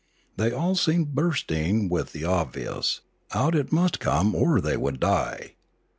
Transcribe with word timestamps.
They 0.35 0.51
all 0.51 0.73
seemed 0.73 1.13
bursting 1.13 1.87
with 1.87 2.11
the 2.11 2.25
obvious; 2.25 3.01
out 3.33 3.53
it 3.53 3.71
must 3.71 3.99
come 3.99 4.33
or 4.33 4.59
they 4.59 4.75
would 4.75 4.99
die. 4.99 5.53